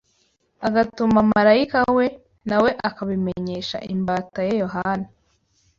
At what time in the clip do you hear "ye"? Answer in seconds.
4.47-4.53